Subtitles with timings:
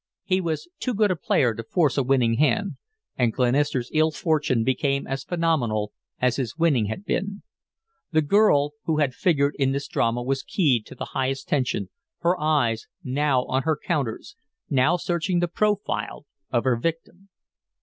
[0.23, 2.77] He was too good a player to force a winning hand,
[3.19, 7.43] and Glenister's ill fortune became as phenomenal as his winning had been.
[8.11, 11.89] The girl who figured in this drama was keyed to the highest tension,
[12.21, 14.35] her eyes now on her counters,
[14.71, 17.29] now searching the profile of her victim.